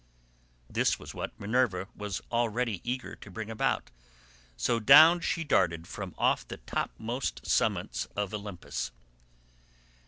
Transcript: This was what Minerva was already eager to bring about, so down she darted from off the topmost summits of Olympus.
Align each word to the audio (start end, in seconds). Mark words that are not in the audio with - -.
This 0.67 0.97
was 0.97 1.13
what 1.13 1.39
Minerva 1.39 1.87
was 1.95 2.23
already 2.31 2.81
eager 2.83 3.15
to 3.17 3.29
bring 3.29 3.51
about, 3.51 3.91
so 4.57 4.79
down 4.79 5.19
she 5.19 5.43
darted 5.43 5.85
from 5.85 6.15
off 6.17 6.47
the 6.47 6.57
topmost 6.57 7.45
summits 7.45 8.05
of 8.15 8.33
Olympus. 8.33 8.89